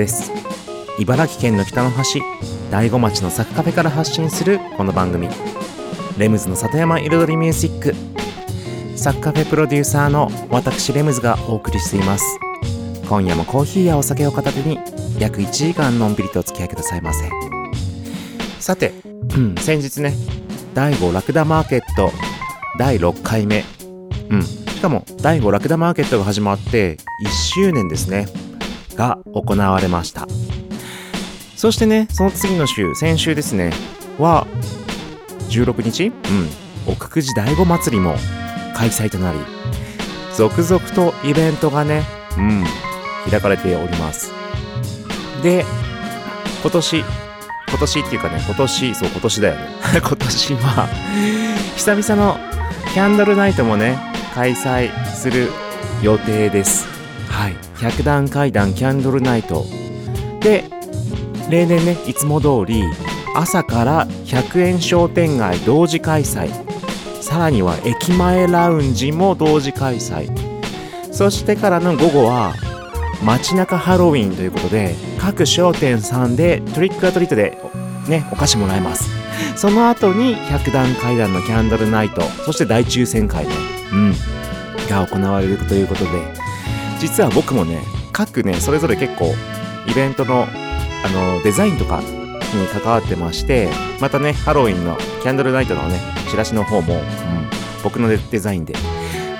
[0.00, 0.32] です。
[0.98, 2.22] 茨城県の北の端
[2.70, 5.28] 大子町のサクカフェから発信するこの番組。
[6.16, 7.94] レムズの里山彩りミュージック。
[8.96, 12.24] サッカフェプロデューサーの私レムズがお送りしています。
[13.10, 14.78] 今夜もコーヒーやお酒を片手に
[15.18, 17.28] 約1時間のんびりとお付き合いくださいませ。
[18.58, 18.94] さて、
[19.36, 20.14] うん、先日ね
[20.72, 22.10] 第5ラクダマーケット
[22.78, 23.64] 第6回目。
[24.30, 28.49] うんしかも第5ラクダマーケットが始まって1周年ですね。
[28.96, 30.26] が行われました。
[31.56, 33.70] そしてねその次の週先週ですね
[34.18, 34.46] は
[35.50, 36.48] 16日うん
[36.92, 38.14] 奥久慈第五祭りも
[38.74, 39.38] 開催となり
[40.34, 42.04] 続々とイベントがね
[42.38, 42.64] うん
[43.30, 44.32] 開かれております。
[45.42, 45.64] で
[46.62, 46.98] 今年
[47.68, 49.60] 今年っていうかね今年そう今年だよね。
[50.00, 50.88] 今年は
[51.76, 52.38] 久々の
[52.94, 53.98] キャンドルナイトもね
[54.34, 55.50] 開催する
[56.02, 56.99] 予定です。
[57.40, 57.54] はい。
[57.76, 59.64] 100段階段キャンドルナイト。
[60.40, 60.64] で
[61.48, 62.82] 例年ねいつも通り
[63.34, 66.50] 朝から100円商店街同時開催。
[67.22, 70.30] さらには駅前ラウンジも同時開催。
[71.10, 72.54] そしてからの午後は
[73.24, 77.58] 街中ハロウィンということで各商店さんでトリックアトリートで
[78.06, 79.08] ねお菓子もらえます。
[79.56, 82.20] その後に100段階段のキャンドルナイト。
[82.44, 83.54] そして大抽選会ね
[83.94, 84.14] うん
[84.90, 86.39] が行われるということで。
[87.00, 89.32] 実は僕もね各ねそれぞれ結構
[89.88, 90.46] イベントの
[91.02, 93.68] あのデザインとかに関わってまして
[94.00, 95.98] またねハロウィンのキャンドルナイトのね
[96.30, 97.02] チラシの方も、うん、
[97.82, 98.74] 僕のデザインで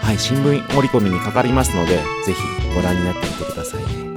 [0.00, 2.42] はい新聞折り込みにかかりますのでぜひ
[2.74, 4.10] ご覧になってみてくださいね。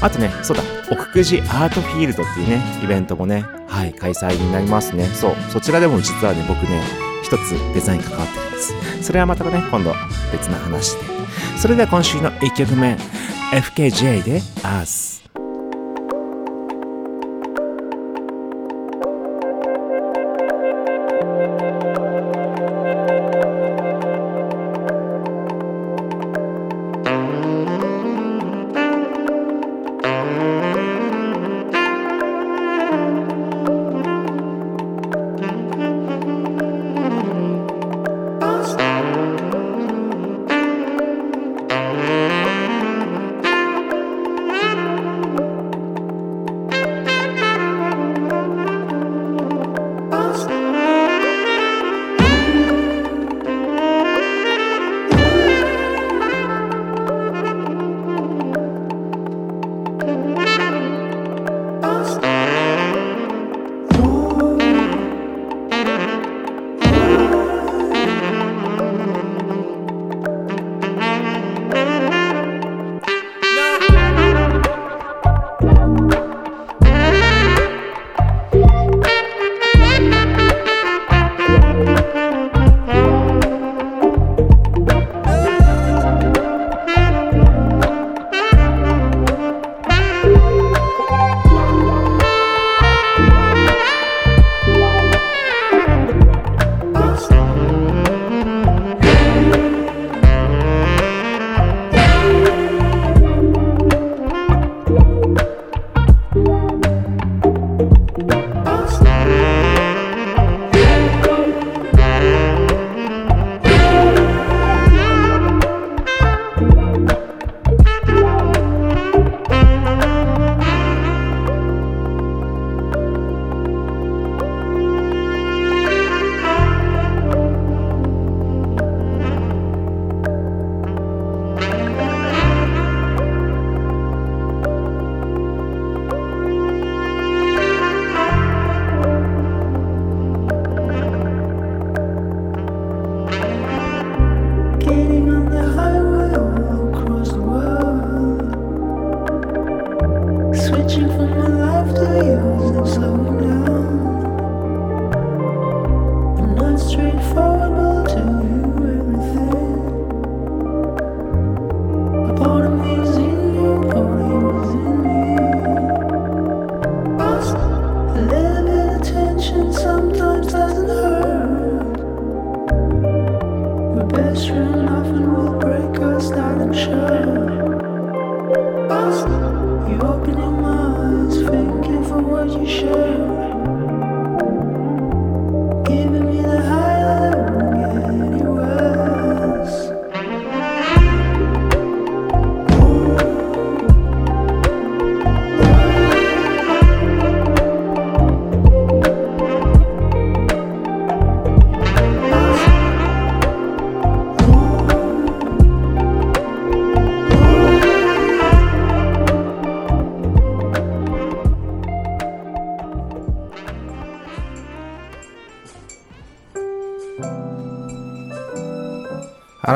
[0.00, 5.06] あとねそうだ奥久慈アートフィールドっていうねイベントもねはい開催になりますね。
[5.06, 6.82] そうそちらでも実はね僕ね
[7.22, 8.74] 一つデザイン関わってるんです。
[9.02, 9.94] それはまたね今度
[10.32, 11.13] 別な話で
[11.56, 12.96] それでは今週の1曲目
[13.52, 15.23] FKJ でアース「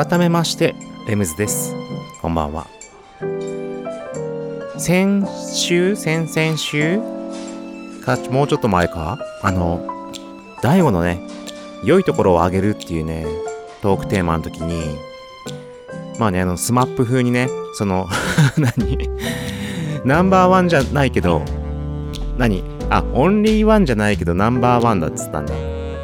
[0.09, 0.73] 改めまして
[1.07, 1.75] レムズです。
[2.19, 2.65] こんばんは。
[4.79, 5.23] 先
[5.53, 6.99] 週先々週
[8.03, 9.19] かもうちょっと前か？
[9.43, 9.85] あの
[10.63, 11.21] 大悟のね
[11.83, 13.27] 良いところをあげるっていうね
[13.83, 14.97] トークテーマの時に
[16.17, 18.07] まあねあのスマップ風にねその
[18.57, 19.09] 何？
[20.05, 21.43] ナンバーワンじゃないけど
[22.39, 22.63] 何？
[22.89, 25.53] あオンリーワンじゃないけどナンバーワンだっつったんだ。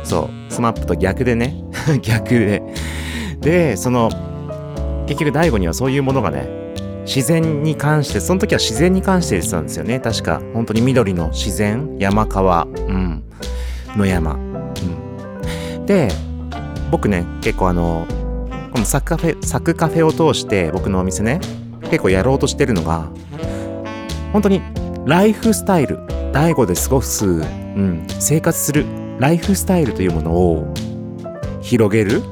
[0.04, 0.54] そう。
[0.54, 1.56] スマップと逆でね。
[2.04, 2.62] 逆で。
[3.46, 4.10] でその
[5.08, 6.50] 結局大悟にはそういうものがね
[7.06, 10.00] 自然に関してその時は自然に関して言ってたんですよね。
[10.00, 13.24] 確か本当に緑の自然山川うん
[13.96, 14.38] の山、う
[15.78, 16.10] ん、で
[16.90, 18.08] 僕ね結構あの
[18.74, 21.40] このサクカフェサクカフェを通して僕のお店ね
[21.84, 23.12] 結構やろうとしてるのが
[24.34, 24.64] 本当に
[25.06, 26.00] ライフスタイル
[26.34, 28.86] 大悟で過ごす、うん、生活する
[29.20, 30.74] ライフスタイルというものを
[31.62, 32.24] 広げる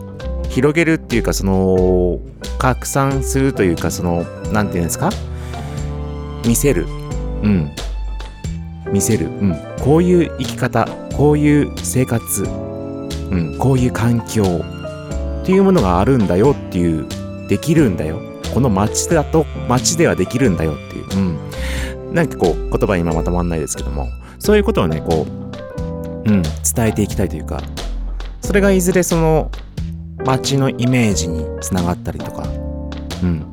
[0.53, 2.19] 広げるっていうかその
[2.59, 5.09] 拡散するというかその何て言うんですか？
[6.45, 6.85] 見せる。
[7.41, 7.71] うん。
[8.91, 9.25] 見せる。
[9.25, 9.55] うん。
[9.81, 10.85] こういう生き方
[11.17, 12.45] こういう生活う
[13.35, 13.57] ん。
[13.57, 14.43] こういう環境
[15.41, 17.07] っていうものがあるんだよっていう
[17.49, 18.21] できるんだよ。
[18.53, 21.05] この街だと街ではできるんだよっていう。
[21.17, 22.13] うん。
[22.13, 24.07] なんかこう言葉今まとまんないですけども。
[24.37, 25.25] そういうことをねこ
[26.25, 26.43] ううん。
[26.43, 27.59] 伝えていきたいというか。
[28.41, 29.49] それがいずれその
[30.25, 32.43] 街のイメージにつながったりとか、
[33.23, 33.45] うん。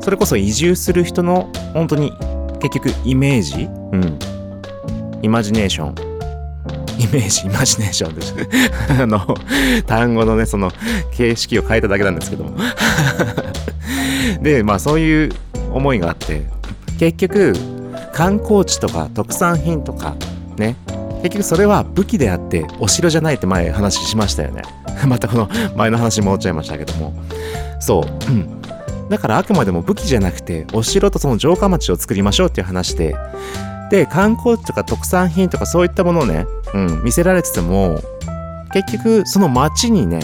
[0.00, 2.12] それこそ移住する人の本当に
[2.60, 3.64] 結局イメージ？
[3.64, 4.18] うん。
[5.22, 5.94] イマジネーション。
[6.98, 8.34] イメージ、イマジネーションです。
[9.00, 9.34] あの、
[9.86, 10.70] 単語のね、その
[11.12, 12.56] 形式を変えただけなんですけども。
[14.42, 15.32] で、まあそういう
[15.72, 16.42] 思いがあって、
[16.98, 17.54] 結局、
[18.12, 20.14] 観光地とか特産品とか、
[20.56, 20.76] ね、
[21.22, 24.62] 結局それは武器であってお城じゃないって前話しましたよね。
[25.06, 27.12] またこの前の話に戻っちゃいましたけども。
[27.78, 28.30] そう。
[28.30, 28.60] うん。
[29.08, 33.16] だからあくまでも武器じゃなくて、お城とその城下町を作りましょうっていう話で、
[33.90, 38.00] で、観光地とか特産品とかそういったものをね、うん、見せられてても、
[38.72, 40.20] 結局その町にね、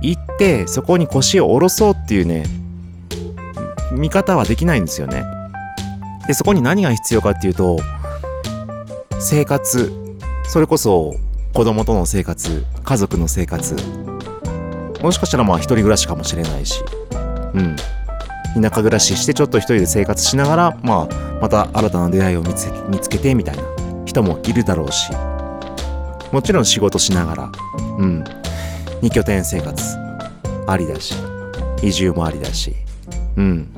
[0.00, 2.44] 行ってそこに腰を下ろそうっていうね、
[3.92, 5.24] 見方はできないんですよね。
[6.26, 7.78] で、そこに何が必要かっていうと、
[9.18, 9.92] 生活、
[10.44, 11.14] それこそ
[11.52, 13.76] 子供との生活、家族の生活、
[15.02, 16.82] もしかしたらまあ一人暮らしかもしれないし、
[17.54, 17.76] うん。
[18.54, 23.62] 田舎暮らししてちょっと一人で生活しながら、まあ、また新たな出会いを見つ見つけてみたいな
[24.06, 25.10] 人もいるだろうし、
[26.32, 27.52] もちろん仕事しながら、
[27.98, 28.24] うん。
[29.02, 29.82] 二拠点生活、
[30.66, 31.14] ありだし、
[31.82, 32.74] 移住もありだし、
[33.36, 33.72] うん。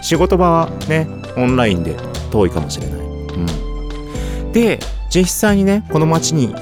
[0.00, 1.96] 仕事場はね、オンラインで
[2.30, 3.00] 遠いかもしれない。
[3.00, 4.52] うん。
[4.52, 6.54] で、実際にね、この街に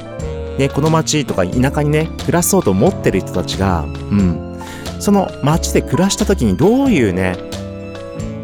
[0.59, 4.61] ね、この町とか田舎にね、暮らそうと思ってる人たちが、うん、
[4.99, 7.37] その町で暮らした時にどういうね、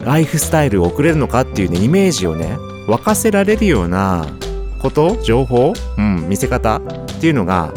[0.04, 2.56] ライフスタイルを送れるのかっていうね、イメージをね、
[2.86, 4.26] 沸かせられるような
[4.80, 6.80] こと情報うん、見せ方っ
[7.20, 7.72] ていうのが、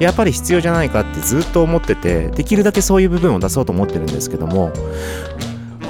[0.00, 4.72] やっぱり必要じゃないかってずっと思ってて、できるだけそういう部分を出そうと思ってるんですけども、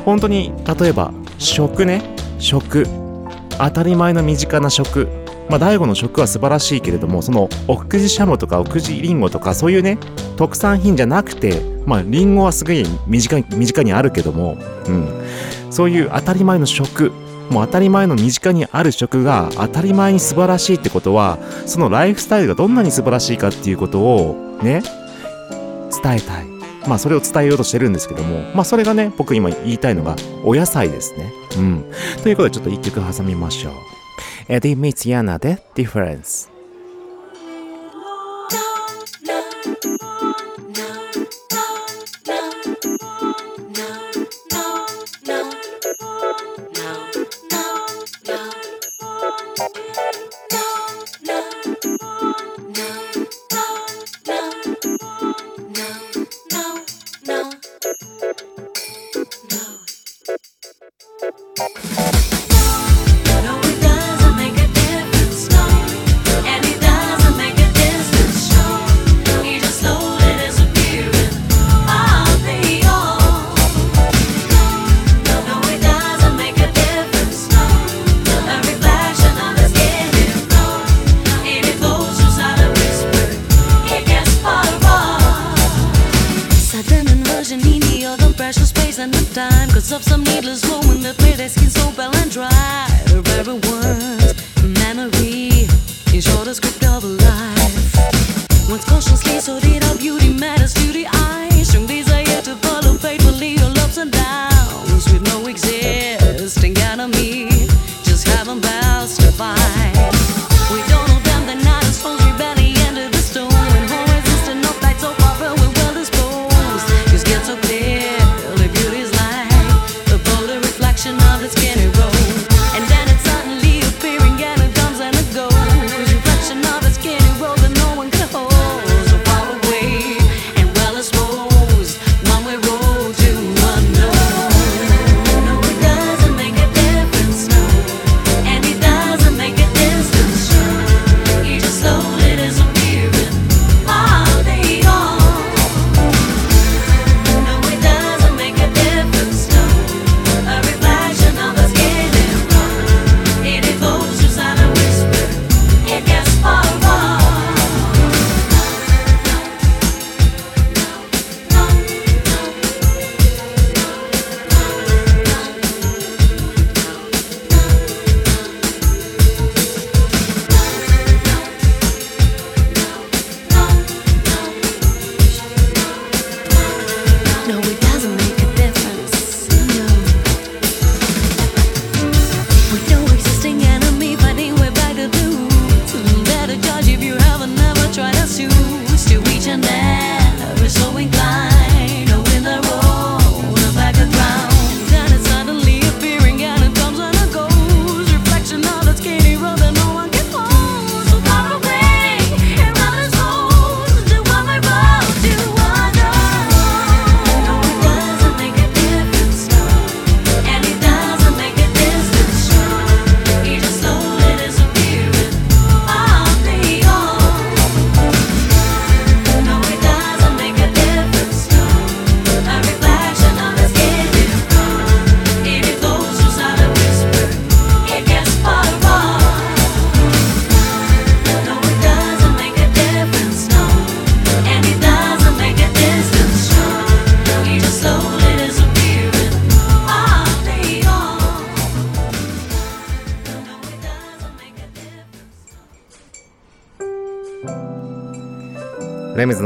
[0.04, 2.02] 本当に、例えば、食ね、
[2.38, 2.86] 食。
[3.58, 5.08] 当たり前の身近な食。
[5.50, 9.98] まあ、大悟の食は素晴らしいけれども、その、奥久慈しゃもとか奥久慈りんごとか、そういうね、
[10.36, 15.08] 特産品じゃなくて、まあ、りんごはすごい身近に、身近にあるけども、うん。
[15.70, 17.12] そういう当たり前の食、
[17.50, 24.82] もう当たり前の身近にある食が当たり前に素晴らしいってことは、そのライフスタイルがどんなに素晴らしいかっていうことを、ね、
[26.02, 26.46] 伝えたい。
[26.86, 30.14] まあそれを伝えようとしてるんですけども、まあそれがね、僕今言いたいのが
[30.44, 31.32] お野菜ですね。
[31.58, 31.84] うん。
[32.22, 33.99] ということでちょっと一曲挟みましょう。
[34.50, 35.20] and meets Yana.
[35.20, 36.48] another difference.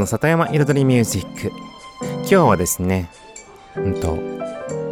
[0.05, 1.51] の里山彩りミュージック。
[2.19, 3.09] 今日はですね
[3.75, 4.17] うんと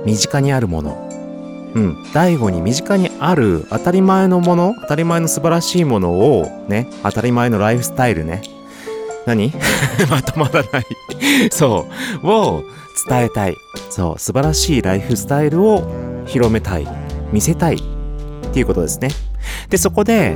[0.06, 1.10] 身近にあるもの。
[1.76, 8.42] うん第5に身近にある当たり前のもの当たり前の素晴らしいものをね当たり前のライフスタイルね。
[9.28, 9.54] 何？
[10.10, 10.86] まとまらない。
[11.52, 11.86] そ
[12.24, 12.28] う。
[12.28, 12.64] を
[13.08, 13.56] 伝えたい。
[13.92, 15.84] そう素晴らしいライフスタイルを
[16.26, 16.88] 広めたい。
[17.32, 17.76] 見せたい。
[17.76, 17.80] っ
[18.52, 19.10] ていうことですね。
[19.70, 20.36] でそこで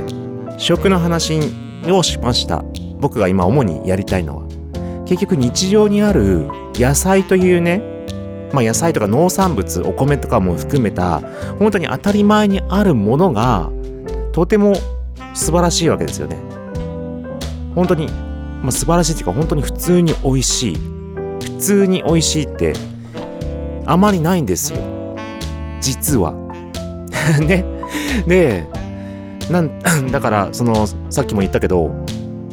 [0.56, 1.40] 食の話
[1.90, 2.64] をしました。
[3.00, 4.47] 僕が今主にやりたいのは。
[5.08, 7.82] 結局日常にある野菜というね
[8.52, 11.20] まあ野菜とか農産物お米とかも含めた
[11.58, 13.70] 本当に当たり前にあるものが
[14.32, 14.74] とても
[15.34, 16.36] 素晴らしいわけですよね。
[17.74, 18.06] 本当に、
[18.62, 20.76] まあ、素晴らしいっていうか本当に普通に美味しい。
[20.76, 22.72] 普通に美味しいって
[23.86, 24.78] あまりないんですよ。
[25.80, 26.34] 実は。
[27.40, 27.64] ね。
[28.26, 28.66] で
[29.50, 29.78] なん
[30.12, 31.90] だからそのさっきも言ったけど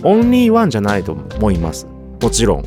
[0.04, 1.95] オンリーワンじゃないと思います。
[2.22, 2.66] もちろん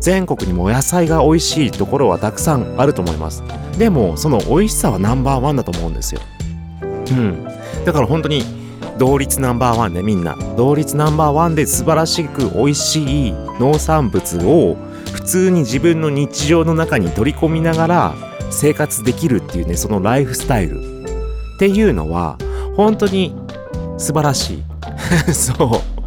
[0.00, 3.42] 全国にも野菜が美味しいところはたくさんあると思います。
[3.78, 6.20] でもその美味しさはナンバーワンだと思うんですよ。
[6.82, 7.44] うん。
[7.84, 8.42] だから本当に
[8.98, 10.36] 同率ナンバーワンでみんな。
[10.56, 14.76] 同率ナンバーワンで素晴らしく美味しい農産物を
[15.12, 18.14] 普通に自分の日常の中に取り込みながら
[18.50, 20.80] 生活できるっていうねそのライフスタイル。
[21.56, 22.38] っていうのは
[22.74, 23.34] 本当に
[23.98, 24.62] 素晴らしい。
[25.34, 25.99] そう。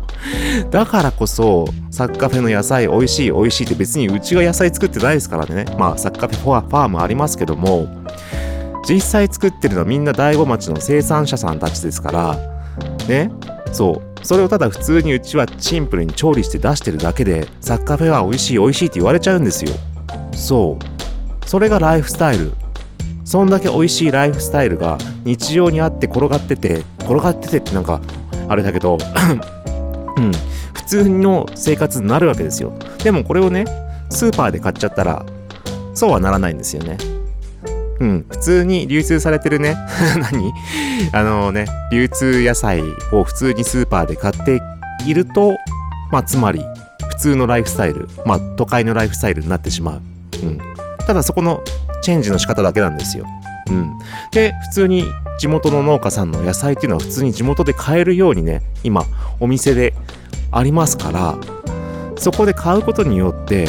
[0.74, 5.66] だからこそサッカフェの野菜美味しい美味しいって別にうちが野菜作ってないですからね。
[5.78, 7.88] まあサッカフェファームありますけども
[8.90, 12.38] 実際作ってるのはみんな大子町の生産者さんたちですから
[13.08, 13.32] ね。
[13.72, 14.26] そう。
[14.26, 19.74] それをただ普通にうちはシンプルに調理して出してるだけでサッカフェは美味しい美味しいって言われちゃうんですよ。
[20.32, 21.48] そう。
[21.48, 22.52] それがライフスタイル。
[23.26, 28.02] そんだけ美味しいライフスタイルが日常にあって転がってて転がっててってなんか
[28.48, 28.98] あれだけど
[30.18, 30.32] うん。
[30.84, 32.74] 普通の生活になるわけですよ。
[33.04, 33.66] でもこれをね
[34.10, 35.26] スーパーで買っちゃったら
[35.94, 36.98] そうはならないんですよね。
[38.00, 39.76] うん、普通に流通されてるね。
[40.20, 40.54] 何？
[41.14, 44.62] あのね流通野菜を普通にスーパーで買って
[45.06, 45.56] いると
[46.12, 46.62] まあつまり
[47.10, 50.02] 普通のライフスタイルまあ都会のライフスタイルになってしまう、
[50.44, 50.60] うん、
[51.06, 51.64] ただそこの
[52.02, 53.26] チェンジの仕方だけなんですよ。
[53.70, 53.98] うん、
[54.32, 55.06] で普通に
[55.40, 59.06] 地元の農家さんの野菜っていうのは普通に地元で買えるようにね今
[59.40, 59.94] お店で
[60.54, 61.38] ありますから
[62.18, 63.68] そこで買うことによって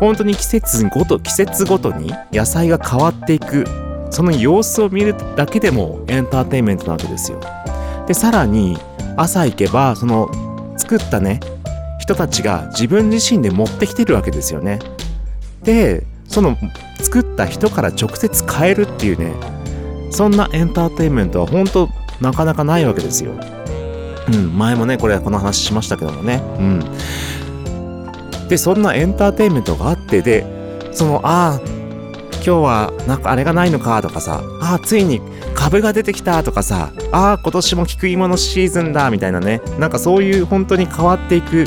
[0.00, 3.64] 本当に季節ごと季節ごとに野菜が変わっていく
[4.10, 7.40] その様子を見るだけでもエンターテインメントなわけですよ。
[8.06, 8.78] でさらに
[9.16, 10.30] 朝行けばその
[10.76, 11.40] 作ったね
[11.98, 14.78] 人たちが自分自身で持ってきてるわけですよね。
[15.62, 16.56] でその
[17.02, 19.32] 作った人から直接買えるっていうね
[20.10, 21.88] そんなエンターテインメントは本当
[22.20, 23.32] なかなかないわけですよ。
[24.32, 26.42] うん前もねこれこの話しましたけどもね。
[26.58, 26.80] うん。
[28.48, 30.44] でそんなエンターテインメントがあってで
[30.92, 31.60] そのああ
[32.34, 35.20] 今日はなんかあれがないのかとかさああついに
[35.54, 41.64] 株が出てきたとかさああ今年も菊芋のシーズンだみたいなねなんかそういう本当に変わっていく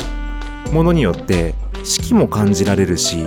[0.72, 3.18] ものによって四季も感じられるし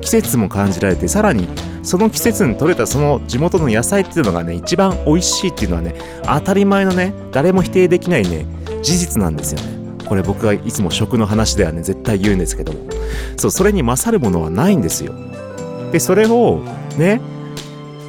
[0.00, 1.48] 季節も感じられてさらに
[1.82, 5.94] その季節に採れたその地元の野菜っていうのがね一番美味しいっていうのはね
[6.24, 8.46] 当たり前のね誰も否定できないね
[8.84, 12.78] 事実なんですよねこれ僕がいつも食の話ではね絶対言うんですけども
[13.36, 15.14] そうそれに勝るものはないんですよ
[15.90, 16.60] でそれを
[16.98, 17.20] ね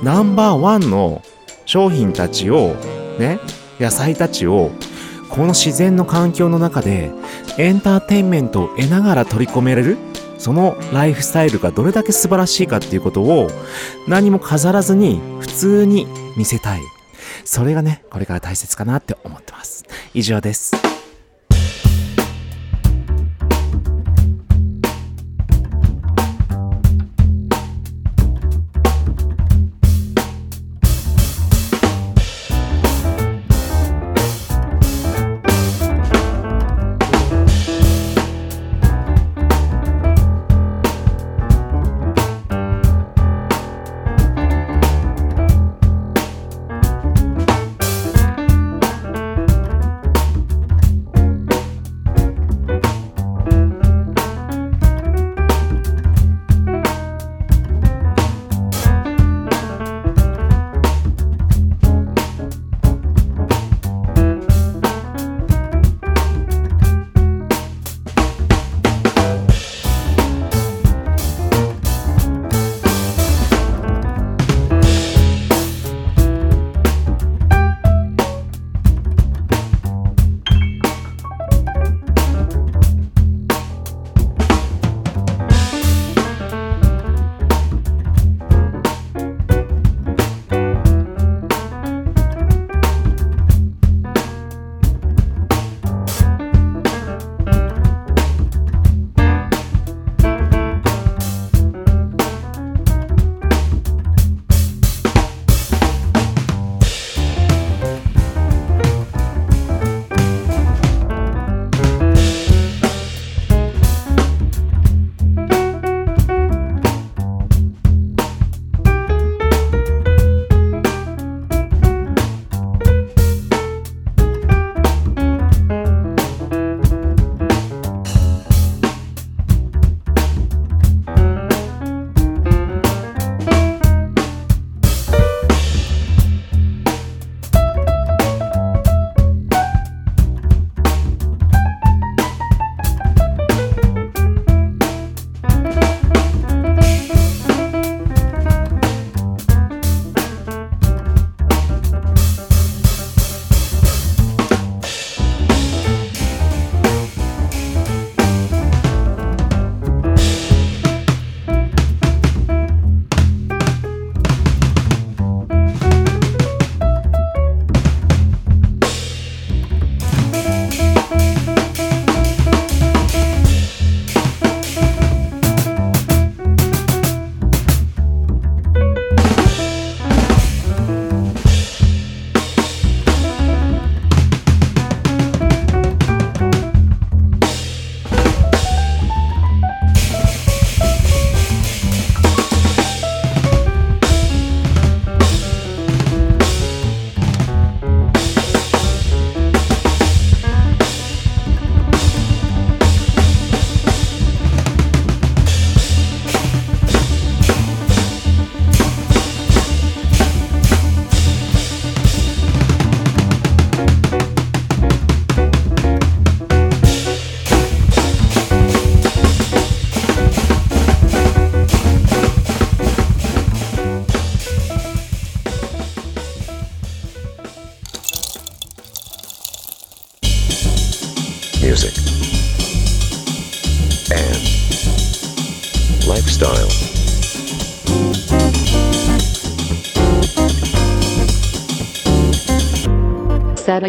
[0.03, 1.21] ナンバーワンの
[1.65, 2.75] 商品たちを
[3.17, 3.39] ね
[3.79, 4.71] 野菜たちを
[5.29, 7.11] この自然の環境の中で
[7.57, 9.97] エンターテインメントを得ながら取り込めれる
[10.37, 13.47] そのライフスタイルがどれだけ素晴らしいかっていうことを
[14.07, 16.07] 何も飾らずに普通に
[16.37, 16.94] 見せたい。
[17.43, 19.83] それがね、これから大切かなって思ってます。
[20.13, 20.94] 以上です。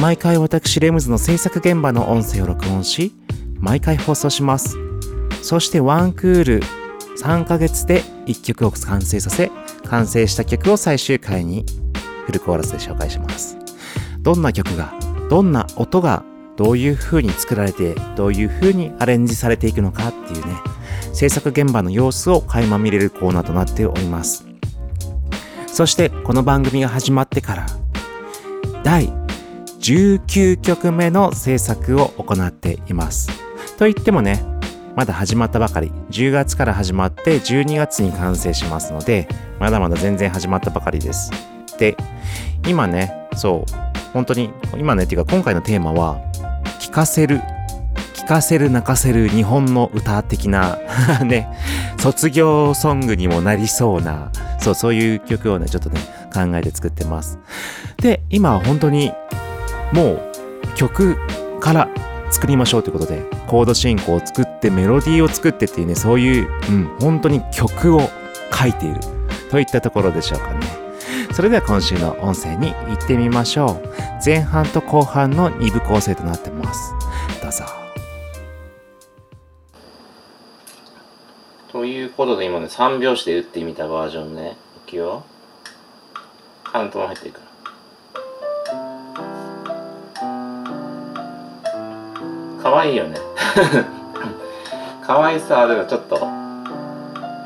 [0.00, 3.12] 毎回私レムズの制作現場の音声を録音し
[3.58, 4.76] 毎回放送します。
[5.42, 6.62] そしてワンクール
[7.20, 9.50] 3ヶ月で1曲を完成させ
[9.86, 11.66] 完成した曲を最終回に
[12.26, 13.58] フルコーラスで紹介します。
[14.20, 14.94] どんな曲が
[15.28, 16.22] どんな音が
[16.56, 20.54] どういう風に作られてどういう風にアレンジされていくのかっていうね
[21.12, 24.46] 制作現場の様子を垣間見れるコーナーとなっております。
[25.66, 27.66] そしてこの番組が始まってから
[28.84, 29.12] 第
[29.80, 33.28] 19曲目の制作を行っています。
[33.78, 34.42] と言ってもね
[34.96, 35.92] まだ始まったばかり。
[36.10, 39.28] 10月から始まって12月に完成しますので
[39.60, 41.30] まだまだ全然始まったばかりです。
[41.78, 41.96] で
[42.66, 43.72] 今ねそう
[44.12, 46.20] 本当に今ねっていうか今回のテーマは
[46.80, 47.40] 聴かせる。
[48.14, 50.78] 聴かせる泣かせる日本の歌的な
[51.24, 51.48] ね
[51.98, 56.00] 卒業ソングにもなりそうなそうそういう曲をねちょっとね
[56.34, 57.38] 考えて作ってます。
[57.96, 59.12] で今は本当に
[59.92, 60.32] もう
[60.76, 61.16] 曲
[61.60, 61.88] から
[62.30, 68.00] 作りましょうということでコード進行を作ってメロディーを作ってっていうねそういう、うん、本当に曲を
[68.52, 69.00] 書いている
[69.50, 70.60] といったところでしょうかね。
[71.32, 73.88] それでは今週の音声に行ってみましょう。
[74.24, 76.92] 前半と後半の2部構成となってます。
[77.40, 77.64] どうぞ。
[81.70, 84.56] ということで今ね3拍子で打ってみたバージョンね。
[84.86, 85.24] いくよ。
[86.64, 87.47] カウントも入ってるから。
[92.62, 93.18] かわいよね。
[95.06, 96.18] かわいさだからちょっと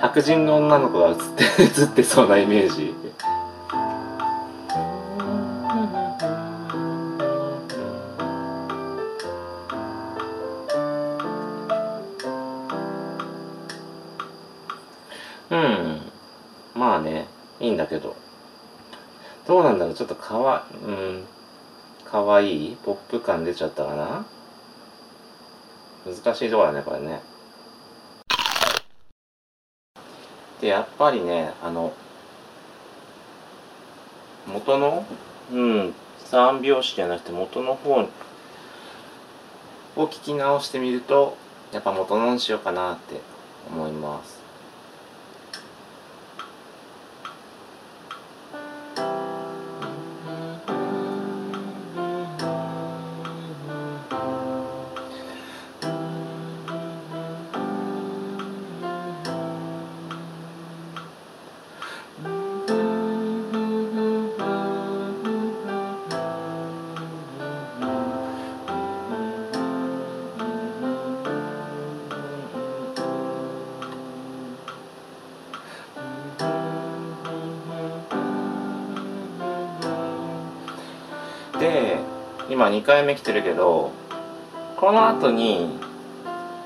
[0.01, 2.94] 白人の女の子が映って映ってそうなイメージ。
[15.51, 16.01] うん。
[16.75, 17.29] まあね
[17.61, 18.16] いいんだけど。
[19.46, 19.94] どうなんだろう？
[19.94, 21.25] ちょっとかわうん。
[22.11, 22.77] かわいい？
[22.85, 24.25] ポップ感出ちゃったかな？
[26.05, 27.23] 難しいとこだねこれね。
[30.61, 31.93] でやっぱりねあの
[34.47, 35.05] 元の
[35.53, 35.95] うん
[36.31, 38.09] 3拍子じゃなくて元の方を
[40.07, 41.37] 聞き直してみると
[41.73, 43.21] やっぱ元のにしようかなって
[43.71, 44.41] 思います。
[82.73, 83.93] 2回目来てるけど
[84.77, 85.79] この後に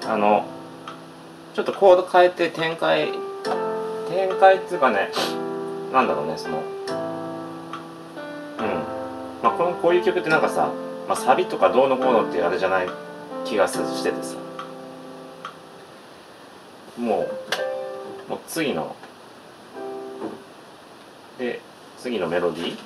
[0.07, 0.47] あの
[1.55, 3.12] ちょっとコード変えて展開
[4.09, 5.11] 展開っていうかね
[5.92, 6.64] なんだろうねそのうん。
[9.42, 10.73] まあこのこういう曲ってなんかさ、
[11.09, 12.88] まあ、サビとかどうのこうのってあれじゃない
[13.45, 14.37] 気がしててさ。
[16.99, 17.29] も
[18.27, 18.97] うもう次の
[21.38, 21.61] で
[21.99, 22.79] 次のメロディー？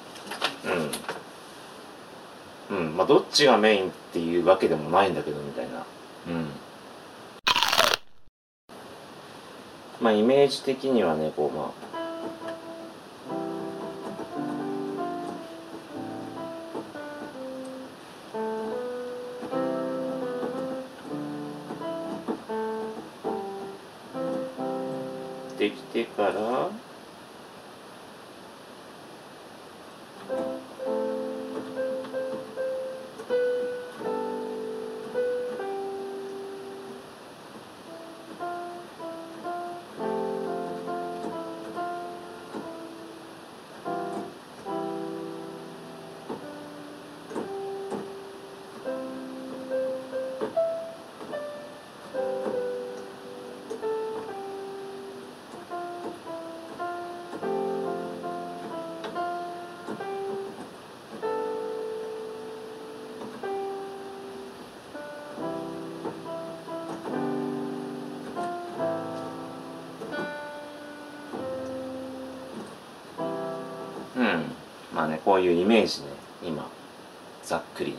[0.65, 1.20] うん。
[2.71, 5.85] うんまあどっちがメインっていうわけでもないんだけどみたいな。
[6.29, 6.47] うん。
[10.01, 11.90] まあイメージ的にはねこうまあ
[75.41, 76.09] いうイメージね
[76.43, 76.69] 今。
[77.43, 77.90] ざっくり。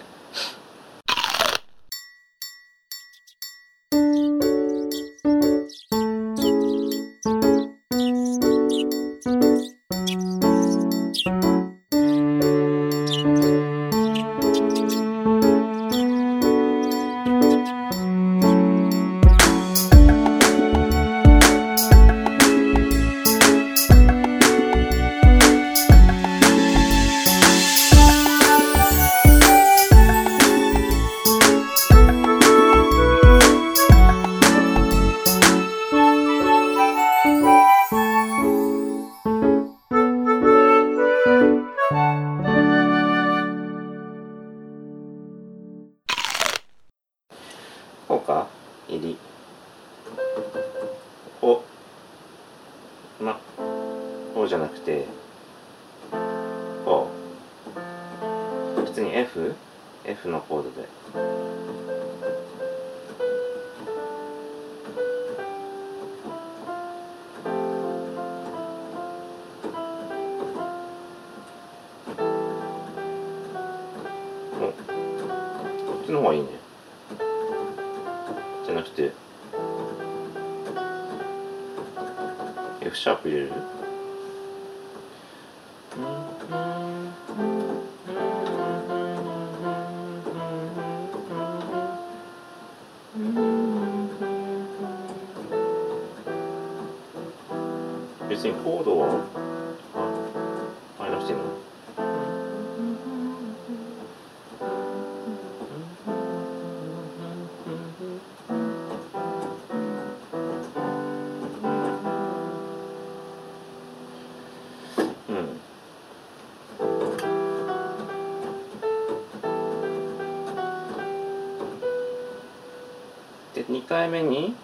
[123.70, 124.56] 2回目に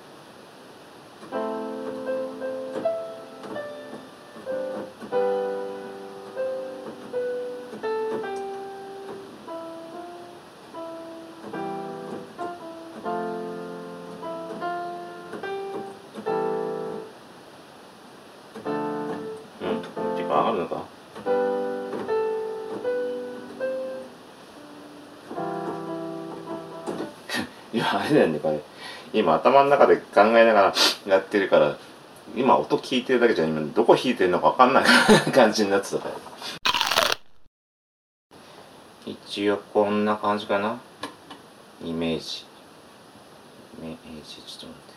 [29.27, 30.73] 今頭の中で考えながら
[31.05, 31.77] やってるから
[32.33, 34.85] 今音聞いてるだけじゃ今どこ弾いてるのか分かんない
[35.35, 36.15] 感じになってたから。
[39.05, 40.79] 一応こんな感じかな。
[41.83, 42.45] イメージ。
[43.81, 44.35] イメージ。
[44.35, 44.96] ちょっと待って。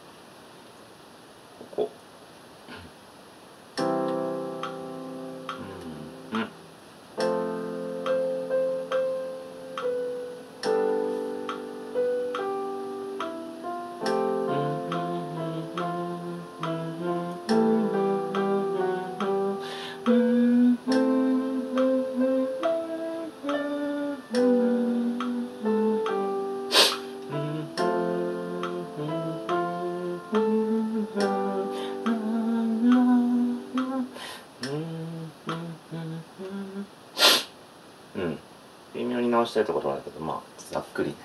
[39.50, 41.16] してるってことなんだけどまあざっくりね。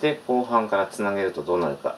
[0.00, 1.96] で後半からつなげるとどうなるか。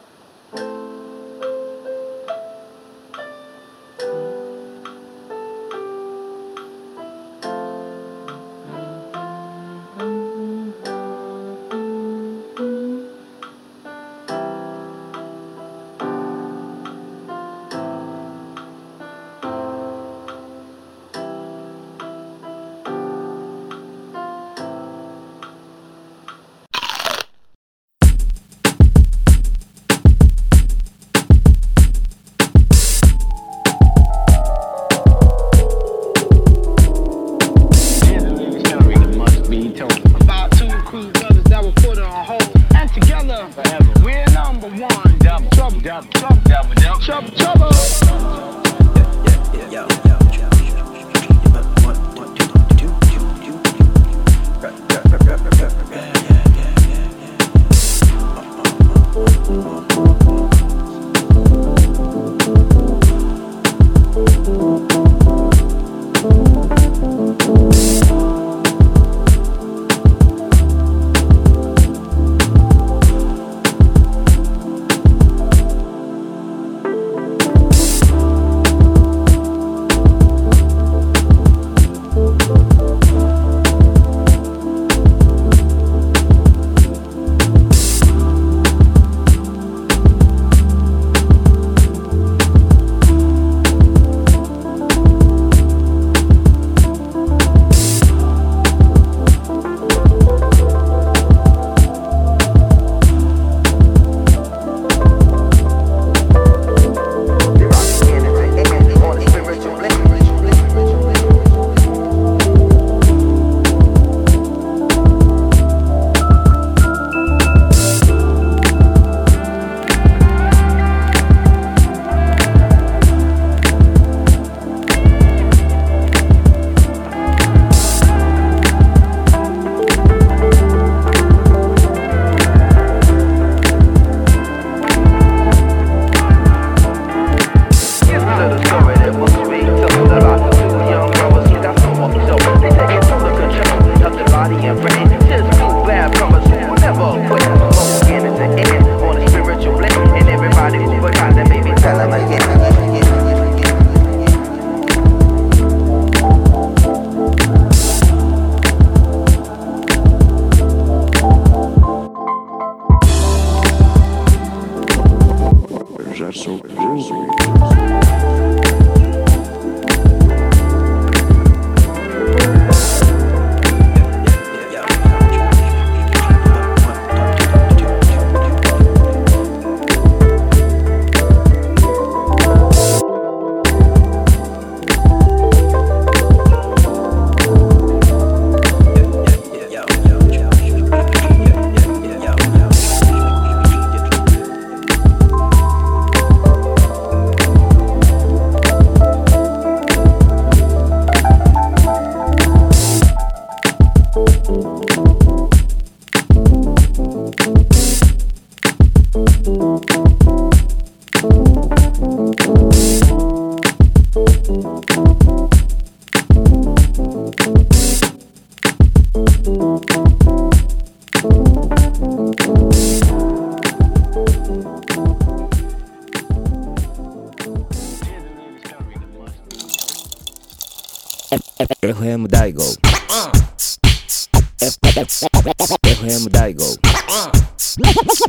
[236.45, 236.61] 大悟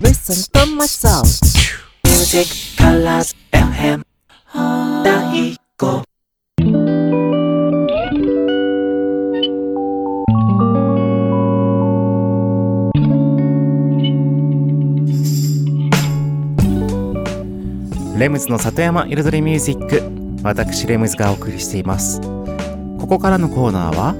[0.01, 1.25] Listen to my song.
[2.05, 2.47] Music
[2.77, 4.03] Colors FM.
[18.17, 20.01] レムズの里山彩りミュージック
[20.41, 24.15] 私レムズがお送りしていますここからのコーナーは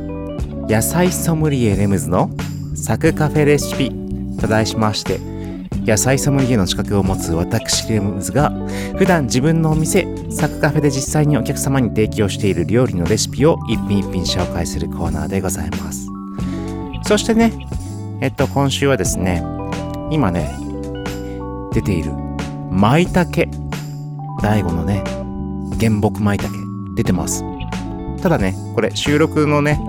[0.70, 2.30] 野菜ソムリエレムズの
[2.76, 3.92] サクカフェレシピ
[4.40, 5.20] と題しまして
[5.86, 8.50] 野菜ソムリエの資格を持つ私レムズが
[8.98, 16.10] 普段自分のお店サクカフェで実際にお客様に提供している料理のレシピを一品一品紹介するコーナーでございます。
[17.04, 17.54] そしてね
[18.22, 19.44] えっと今週はですね
[20.10, 20.58] 今ね
[21.72, 22.12] 出ている
[22.72, 23.50] 舞茸。
[24.42, 25.04] 大悟のね
[25.80, 26.54] 原木舞茸。
[26.96, 27.44] 出てます。
[28.22, 29.80] ただねこれ収録のね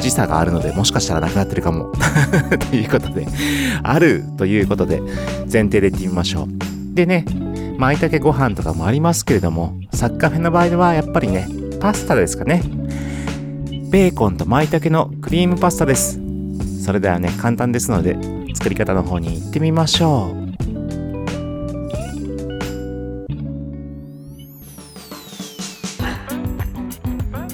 [0.00, 1.92] 時差があるのでもしかしたらなくなってるかも。
[2.70, 3.26] ということで
[3.82, 5.00] あるということで
[5.52, 6.94] 前提で言ってみましょう。
[6.94, 7.24] でね
[7.78, 11.48] 舞茸ご飯とかもありますけれどもサッカーフェの場合はやっぱりね
[11.80, 12.62] パスタですかね。
[13.90, 16.20] ベーコンと舞茸のクリームパスタです。
[16.84, 18.16] それではね簡単ですので
[18.54, 20.40] 作り方の方に行ってみましょう。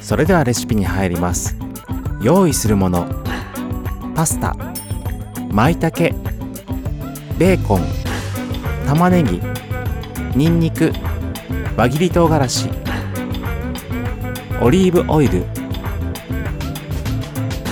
[0.07, 1.57] それではレシピに入ります。
[2.27, 3.07] 用意するもの。
[4.16, 4.57] パスタ。
[5.53, 6.12] 舞茸。
[7.39, 7.85] ベーコン。
[8.85, 9.41] 玉ねぎ。
[10.35, 10.93] にんにく
[11.77, 12.68] 輪切り唐辛子。
[14.61, 15.45] オリーブオイル。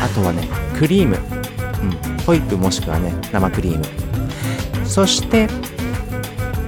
[0.01, 0.47] あとはね
[0.79, 3.85] クリーム、うん、ホイップもしくはね生クリーム。
[4.87, 5.49] そして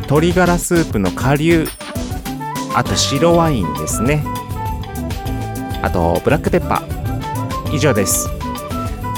[0.08, 1.68] 鶏ガラスープの顆粒。
[2.74, 4.24] あと白ワインですね。
[5.82, 6.95] あとブラックペッパー。
[7.72, 8.28] 以上です。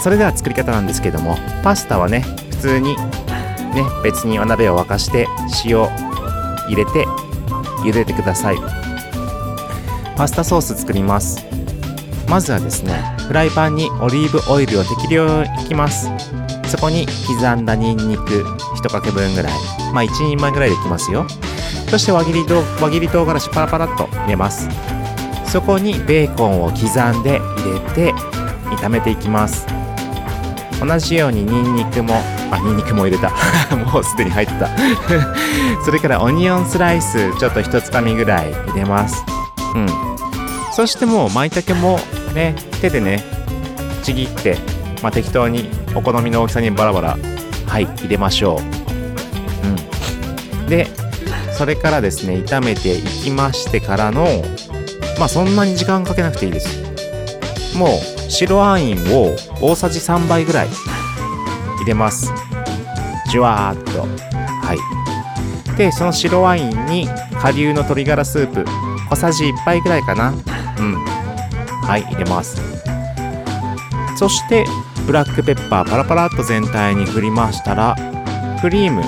[0.03, 2.21] それでは作り方なんですけどもパスタはね
[2.51, 5.27] 普通にね別にお鍋を沸かして
[5.65, 7.05] 塩入れて
[7.85, 8.57] 茹でてください。
[10.17, 11.47] パスタソース作ります。
[12.29, 12.93] まずはですね
[13.27, 16.11] フライパンにオリーブオイルを適量いきます。
[16.67, 18.45] そこに刻んだニンニク
[18.77, 19.53] 1かけ分ぐらい。
[19.93, 21.27] まあ1人前ぐらいできますよ。
[21.89, 24.69] そして輪切りと輪切り唐辛子パラパラっと入れます。
[25.47, 28.15] そこにベーコンを刻んで入れて
[28.81, 29.67] 炒めていきます。
[30.81, 32.15] 同じようにニンニクも
[32.51, 33.31] あニンニクも入れた。
[33.77, 34.69] もうすでに入ってた。
[35.85, 39.25] それからオニオンスライスちょっと一つかみぐらい入れます。
[39.75, 39.89] うん。
[40.73, 42.01] そしてもう舞茸も
[42.35, 43.25] ね手でね
[44.03, 44.57] ちぎって、
[45.03, 47.19] まあ、適当にお好みの大きさにバラバラ
[47.67, 48.61] はい入れましょ
[49.65, 50.57] う。
[50.57, 50.67] うん。
[50.67, 50.89] で
[51.53, 54.45] それからですね炒めていきましてからの
[55.19, 56.69] まあそんなに時間かけなくていいです。
[57.77, 60.69] もう白ワインを大さじ3杯ぐらい
[61.79, 62.31] 入れます。
[63.31, 64.03] じゅわーっと。
[64.03, 65.77] はい。
[65.77, 67.09] でその白ワインに
[67.41, 68.65] 顆粒の鶏ガラスープ。
[69.09, 70.35] 小さじ1杯ぐらいかな。
[70.79, 70.95] うん。
[71.83, 72.61] はい入れます。
[74.17, 74.67] そして
[75.07, 77.97] ブラックペッパーパラパラっと全体に振りましたら
[78.61, 79.03] クリーム。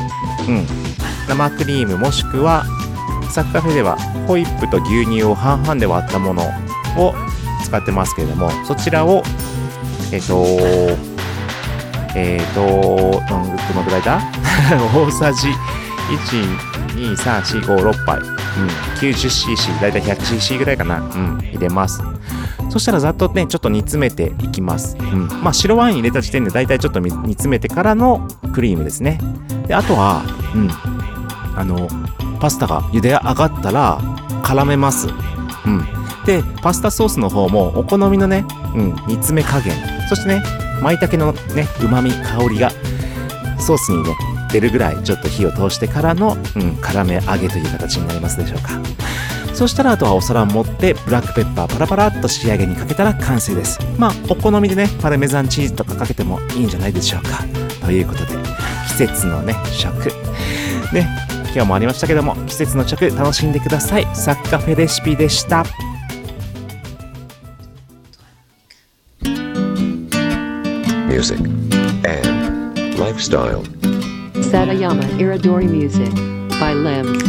[0.49, 0.67] うん。
[1.29, 2.65] 生クリームもしくは
[3.31, 6.43] サッカフェではホイップと牛乳を半々で割ったもの
[6.97, 7.15] を
[7.61, 9.23] 使ってますけれどもそちらを
[10.13, 10.45] えっ、と
[12.17, 14.21] えっ、とどのぐらいだ
[14.95, 16.59] 大さじ1、
[16.97, 18.27] 2、3、4、5、6杯、うん、
[18.99, 22.03] 90cc だいたい 100cc ぐらいかな、うん、入れます。
[22.69, 29.19] そしたらざっとねちょっと煮詰めていきます、うん、まあ白ワイン入れた時点でだいたいちょっと煮詰めてからのクリームですね。
[29.67, 30.23] であとは
[30.55, 30.71] うん。
[31.57, 31.89] あの
[32.41, 33.99] パスタが茹で上がったら
[34.43, 35.09] 絡めます。
[35.67, 36.00] うん。
[36.31, 38.45] でパスタソースの方もお好みのね、
[38.77, 39.75] うん、煮詰め加減。
[40.09, 40.43] そしてね
[40.81, 42.71] 舞茸のねうまみ香りが
[43.59, 44.15] ソースにね
[44.53, 48.81] 出るぐらいちょっと火を通してからの、うん、絡め揚げという形になりますでしょうか。
[49.55, 53.81] そしたらあとはお皿を持ってブラックペッパーパラパラっと仕上げにかけたら完成です。
[53.99, 57.45] まあお好みでねパルメザンチーズとかかけてもいいんじゃないでしょうか。
[57.85, 58.37] ということで
[58.89, 60.11] 季節のね食。
[60.95, 61.09] ね
[61.53, 64.07] 今日もありましたけども季節の食楽しんでください。
[64.15, 65.65] サッカフェレシピでした。
[71.21, 71.41] Music
[72.09, 73.63] and lifestyle.
[74.41, 76.15] Satayama Iridori Music
[76.59, 77.21] by Limbs.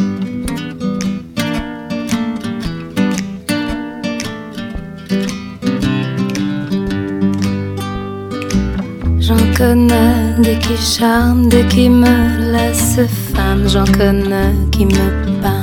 [9.20, 13.02] J'en connais des qui charment, des qui me laissent
[13.34, 13.68] femme.
[13.68, 15.61] J'en connais qui me pâment.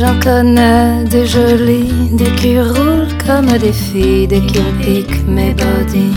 [0.00, 6.16] J'en connais des jolies, des qui roulent comme des filles, des qui piquent mes bodies.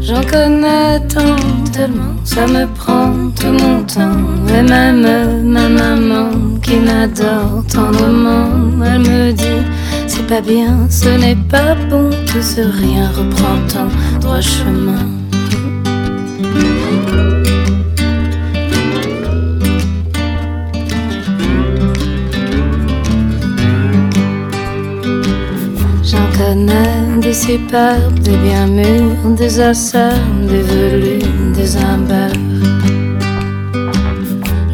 [0.00, 1.36] J'en connais tant,
[1.70, 4.22] tellement, ça me prend tout mon temps.
[4.48, 6.30] Et même ma maman
[6.62, 8.48] qui m'adore tendrement,
[8.86, 9.62] elle me dit
[10.06, 15.21] c'est pas bien, ce n'est pas bon, tout ce rien reprend ton droit chemin.
[26.52, 32.40] Connais des superbes, des bien mûrs, des asseurs, des velus, des imbeurs.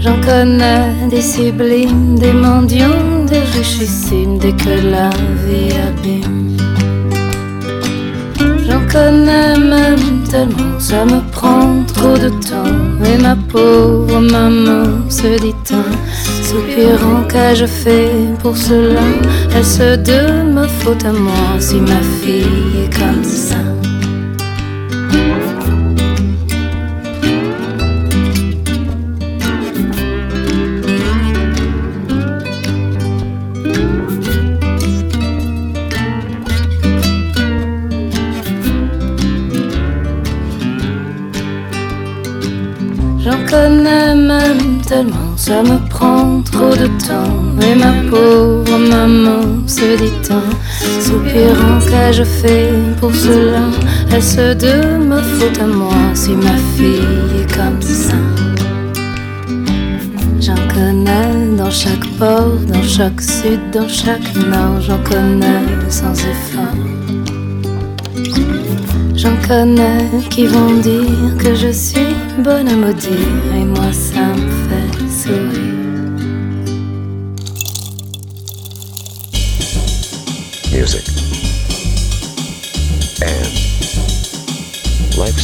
[0.01, 5.11] J'en connais des sublimes, des mendiants, des richissimes, des que la
[5.45, 6.57] vie abîme.
[8.67, 12.77] J'en connais même tellement, ça me prend trop de temps.
[13.09, 15.91] Et ma pauvre maman se dit un
[16.49, 19.07] soupirant qu'ai-je fait pour cela.
[19.59, 23.57] Est-ce de ma faute à moi si ma fille est comme ça
[45.39, 47.39] ça me prend trop de temps.
[47.63, 52.71] Et ma pauvre maman se dit un soupirant qu'ai-je fait
[53.01, 53.63] pour cela
[54.15, 58.21] Est-ce de ma faute à moi si ma fille est comme ça?
[60.41, 66.79] J'en connais dans chaque port, dans chaque sud, dans chaque nord, j'en connais sans effort.
[69.15, 74.27] J'en connais qui vont dire que je suis bonne à maudire et moi ça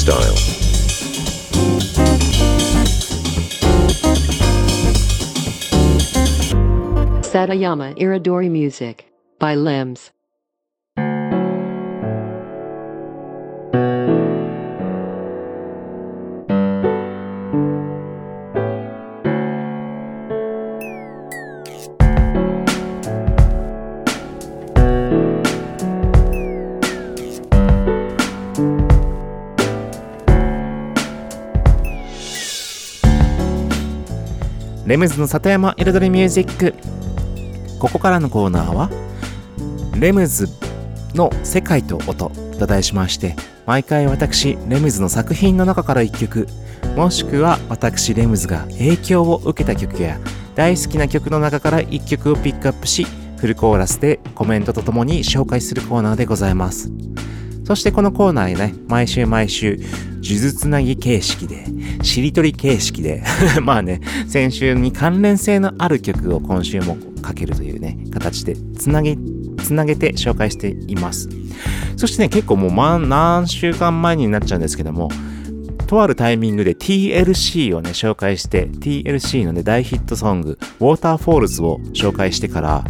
[0.06, 0.34] lifestyle.
[7.22, 9.06] Satayama Iridori Music
[9.38, 10.10] by Limbs.
[34.94, 36.72] レムズの里山彩りミュージック。
[37.80, 38.90] ここからのコーナーは
[39.98, 40.46] レムズ
[41.16, 43.34] の世界と音と題しまして
[43.66, 46.46] 毎回私レムズの作品の中から1曲
[46.94, 50.16] もしくは私レムズが影響を受けた曲や
[50.54, 53.04] 大好きな曲の中から1曲をピックアップし
[53.38, 56.92] フルコーラスでコメントとともに紹介するコーナーでございます。
[57.64, 61.64] そしてこのコーナーね、毎週毎週、呪術つなぎ形式で、
[62.02, 63.22] しりとり形式で、
[63.62, 69.16] まあね、先週に関連性のある曲を今週もかけるというね、形で、つなげ、
[69.62, 71.28] つなげて紹介しています。
[71.96, 75.08] そしてね、結構もう、ま、何週間前になっちゃうんですけども、
[75.84, 82.84] とあるタイミングで TLC をね、紹介して、TLC のね、大ヒットソング、ウォーターフォールズを紹介してから、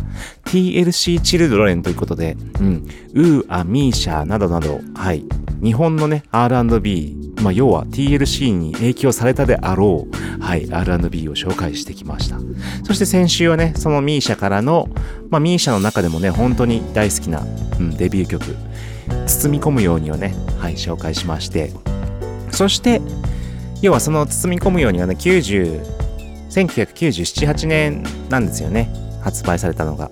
[0.44, 5.24] TLC チルドレンということで、うん、ウーア、ミーシャなどなど、はい、
[5.62, 12.38] 日本のね、R&B、まあ、要は TLC に影響されたであろう、はい、R&B を紹介してきました。
[12.84, 14.88] そして先週はね、そのミーシャからの、
[15.30, 17.40] まあ、ミーシャの中でもね、本当に大好きな、
[17.78, 18.44] うん、デビュー曲、
[19.26, 21.72] 包み込むようにをね、はい、紹介しまして、
[22.54, 23.00] そして、
[23.82, 26.04] 要はその包み込むようにはね90
[26.54, 28.88] 1997,8年なんですよね。
[29.22, 30.10] 発売されたのが。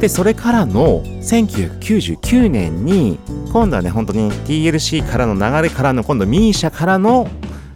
[0.00, 3.18] でそれからの1999年に
[3.52, 7.28] 今度はね本当に TLC からの流れからの今度 MISIA からの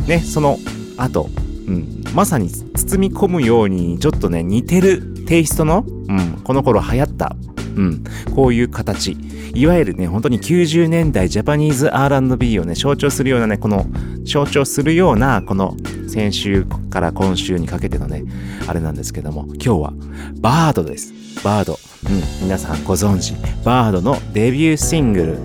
[0.06, 0.58] ねその
[0.96, 1.28] 後、
[1.66, 7.34] うん、まさに包み込むようにちょっとね似てるテイストの、うん、この頃流行った、
[7.76, 8.04] うん、
[8.34, 9.16] こういう形。
[9.54, 13.86] いわゆるね本当に90年代ジャパニーズ R&B をね象徴するようなねこの
[14.24, 15.76] 象徴するようなこの
[16.08, 18.24] 先週から今週にかけてのね
[18.66, 19.92] あれなんですけども今日は
[20.40, 21.12] バードです。
[21.44, 23.34] バード、うん、皆さんご存知。
[23.64, 25.38] バードのデビューシングル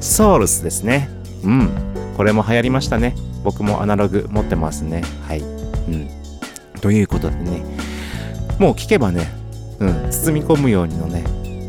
[0.00, 1.08] ソウルスですね。
[1.44, 1.68] うん。
[2.16, 3.14] これも流行りましたね。
[3.42, 5.02] 僕もアナログ持ってますね。
[5.26, 5.40] はい。
[5.40, 5.42] う
[5.90, 6.08] ん。
[6.80, 7.62] ということでね。
[8.58, 9.26] もう聞けばね、
[9.80, 11.24] うん、包み込むようにのね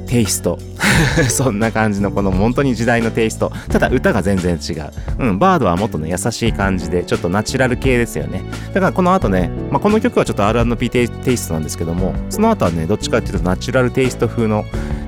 [0.08, 0.58] テイスト。
[1.30, 3.52] そんな感じのこの本当に時代のテイスト。
[3.70, 4.92] ただ歌が全然違う。
[5.20, 8.44] うんバードはもっとね優しい感じでちょっとナチュラル系ですよね。
[8.74, 14.66] だからこの後ね、まあ、この曲はちょっと R&B テイストなんですけどもその後はねどっちかっていうとナチュラルテイスト風の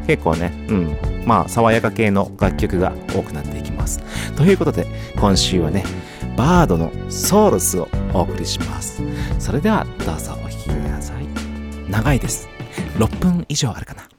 [0.08, 0.96] 結構ねうん
[1.26, 4.00] まあ爽やか系の楽曲が多くなっていきます。
[4.36, 4.88] ということで
[5.20, 5.84] 今週はね
[6.36, 9.02] バードのソウルスをお送りします。
[9.40, 11.28] それではどうぞお聴きください。
[11.92, 12.48] 長いです。
[12.98, 14.17] 6分以上あるかな。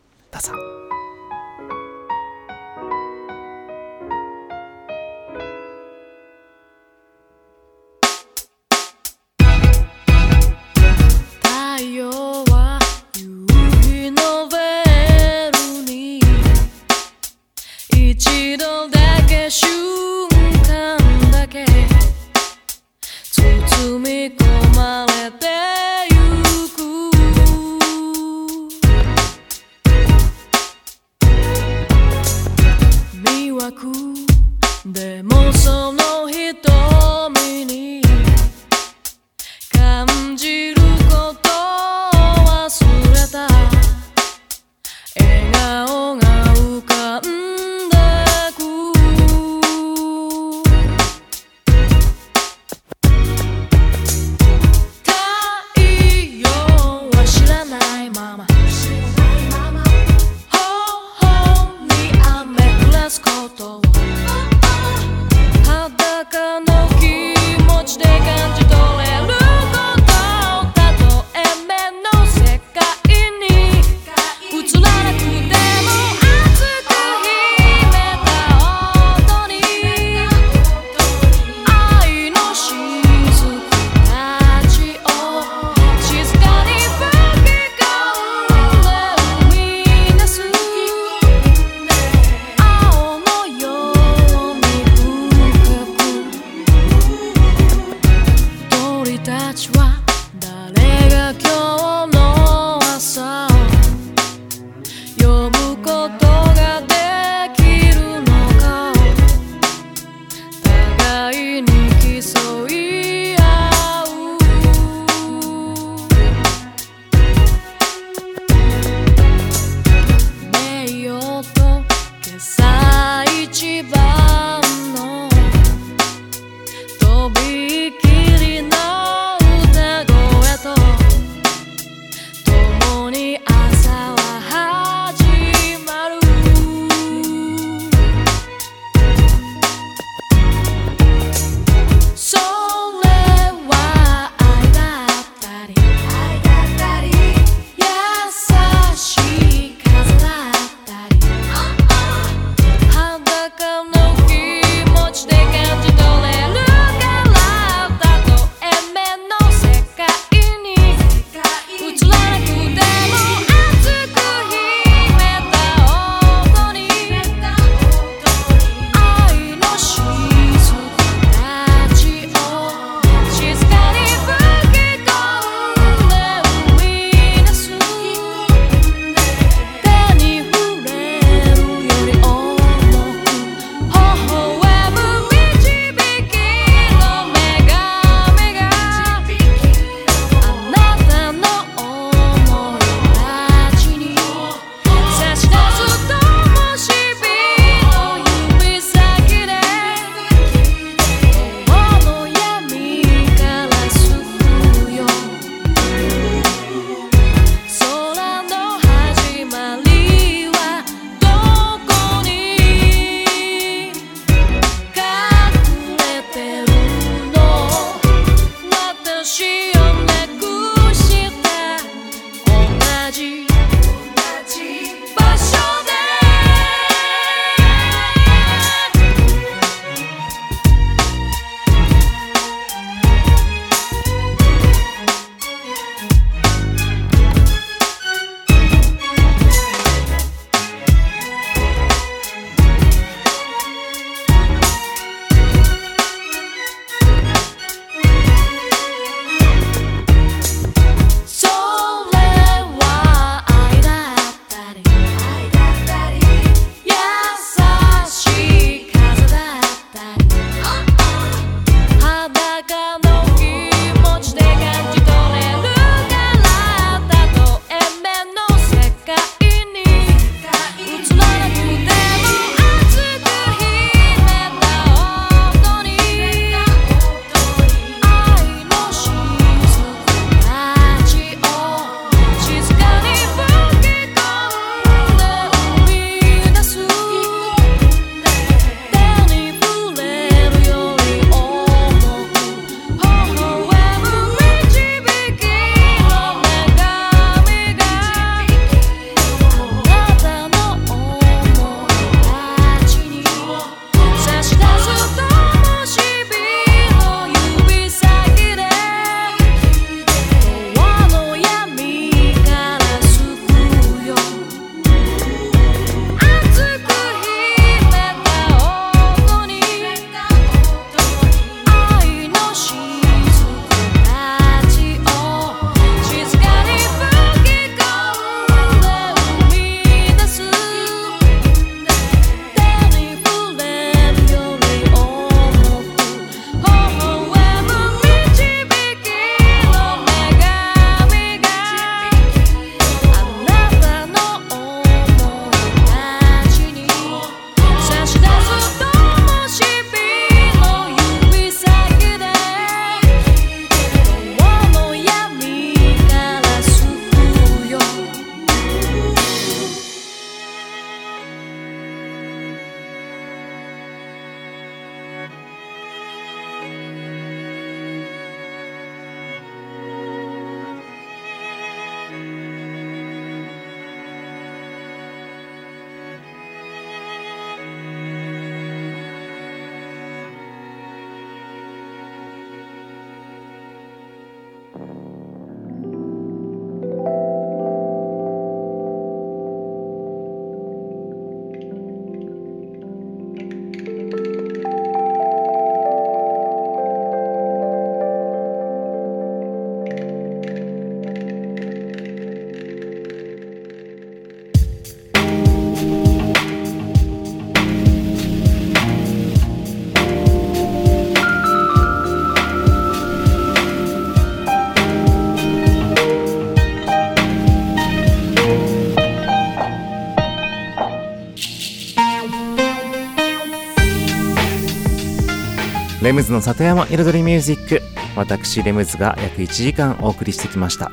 [426.08, 427.82] レムズの里山彩りミュージック。
[428.16, 430.90] 私レムズが約1時間お送りしてきました。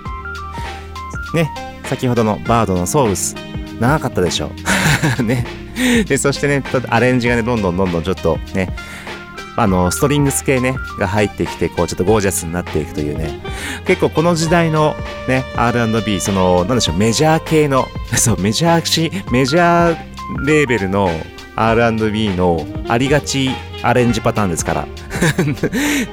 [1.33, 1.49] ね
[1.85, 3.33] 先ほどのバードのソウルス
[3.79, 4.51] 長かったでしょ
[5.17, 5.23] う。
[5.23, 5.47] ね。
[6.05, 8.75] でそしてねアレンジがねどんどんどんどんちょっとね
[9.55, 13.39] あのストリングス系ねが入ってきてこうちょっとゴージャスになっていくというね。
[13.87, 14.97] 結構この時代の
[15.29, 17.87] ね R&B そのなんでしょうメジャー系の
[18.17, 21.09] そうメジャーしメジャーレーベルの
[21.55, 23.51] R&B のありがち
[23.81, 25.04] アレンジパターンですから。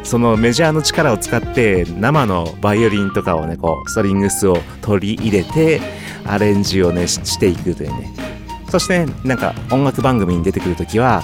[0.02, 5.80] そのメジャーの力を使って生のバイオリンとかをねこうストリングスを取り入れて
[6.26, 8.12] アレンジをねしていくというね。
[8.70, 11.22] そして、ね、なんか音楽番組に出てくるときは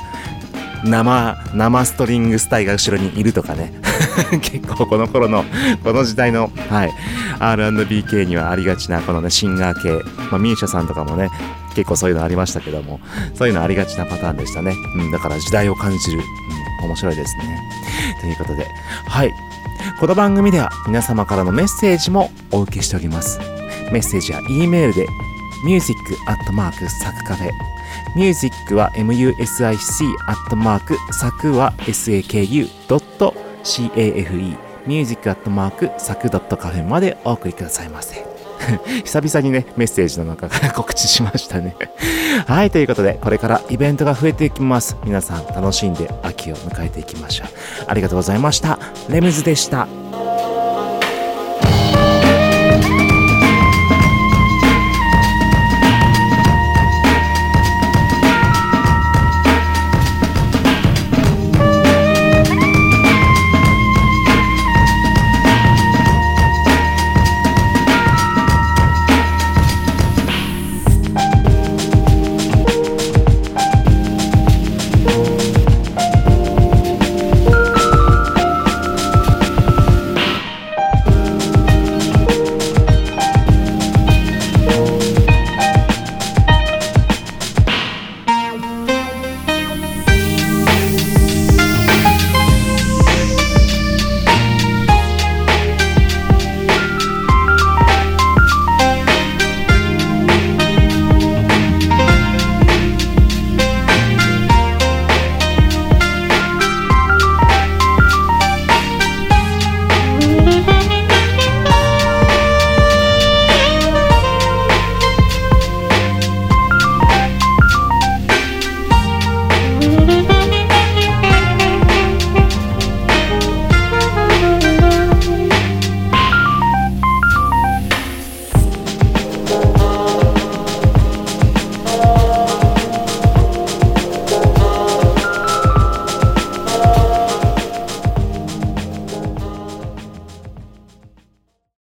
[0.85, 3.73] 生生ストリングス隊が後ろにいるとかね。
[4.43, 5.45] 結構この頃の
[5.83, 6.93] この時代の、はい、
[7.39, 9.93] R&B 系にはありがちなこのねシンガー系、
[10.31, 11.31] まあ、ミーシャさんとかもね
[11.75, 13.01] 結構そういうのありましたけども
[13.35, 16.25] そういうのありがちなパターンでしたね、うん、だから時代を感じる、うん、
[16.81, 17.61] 面白いですね。
[18.21, 18.67] ということで
[19.07, 19.35] はい。
[20.01, 23.39] この番組では皆様からのメッセージもお受けしております。
[23.93, 25.07] メッセージは E メールで
[25.65, 27.51] music アットマークサクカフェ
[28.15, 34.57] ミュージックは music アットマークサクは saku ドット cafe
[34.87, 38.28] ミュージックアットマークサクドットカフェまでお送りくださいませ。
[39.05, 41.77] 久々にねメッセージの中から告知しましたね。
[42.47, 44.97] はいということでこれからイベントが増えていきます。
[45.05, 47.49] 皆さん楽しんで秋を迎えていきましょう。
[47.87, 48.79] ありがとうございました。
[49.09, 49.89] レムズでした。